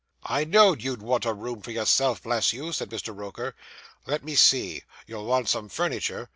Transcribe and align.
'I 0.25 0.45
knowed 0.45 0.81
you'd 0.81 1.03
want 1.03 1.25
a 1.25 1.33
room 1.35 1.61
for 1.61 1.69
yourself, 1.69 2.23
bless 2.23 2.53
you!' 2.53 2.73
said 2.73 2.89
Mr. 2.89 3.15
Roker. 3.15 3.55
'Let 4.07 4.23
me 4.23 4.33
see. 4.33 4.81
You'll 5.05 5.27
want 5.27 5.47
some 5.47 5.69
furniture. 5.69 6.27